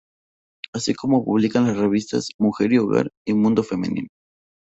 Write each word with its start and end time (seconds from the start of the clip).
Así 0.73 0.95
como 0.95 1.23
publicaban 1.23 1.67
las 1.67 1.77
revistas 1.77 2.29
"Mujer 2.39 2.73
y 2.73 2.79
Hogar" 2.79 3.11
y 3.23 3.35
"Mundo 3.35 3.61
femenino". 3.63 4.07